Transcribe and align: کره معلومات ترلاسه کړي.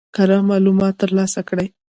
کره 0.15 0.37
معلومات 0.49 0.93
ترلاسه 1.03 1.41
کړي. 1.49 1.67